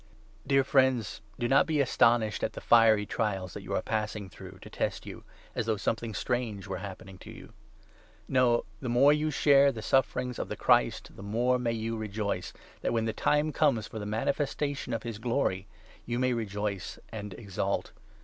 [0.47, 4.29] Dear friends, do not be astonished at the fiery 12 .Aals that you are passing
[4.31, 7.53] through, to test you, as though something strange were happening to you.
[8.27, 11.97] No, the more you share the sufferings of the Christ, 13 the more may you
[11.97, 12.51] rejoice,
[12.81, 15.67] that, when the time comes for the manifestation of his Glory,
[16.07, 17.91] you may rejoice and exult.